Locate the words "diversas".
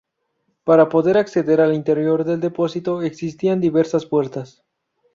3.61-4.07